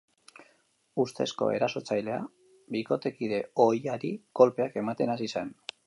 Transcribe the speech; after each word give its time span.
Ustezko 1.03 1.49
erasotzailea 1.57 2.17
bikotekide 2.77 3.43
ohiari 3.67 4.13
kolpeak 4.41 4.83
ematen 4.85 5.17
hasi 5.19 5.31
zen. 5.37 5.59